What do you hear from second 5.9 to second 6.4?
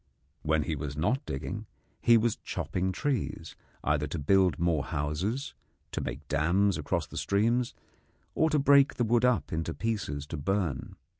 to make